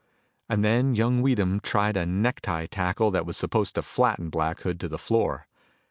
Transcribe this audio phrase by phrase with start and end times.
[0.49, 4.79] And then young Weedham tried a necktie tackle that was supposed to flatten Black Hood
[4.79, 5.45] to the floor.